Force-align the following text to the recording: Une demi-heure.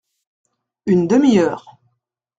Une 0.87 1.05
demi-heure. 1.07 1.77